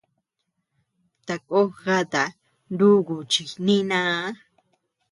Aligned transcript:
Takó 1.27 1.59
jata 1.83 2.23
nùùku 2.77 3.15
chi 3.31 3.43
nínaa. 3.65 4.15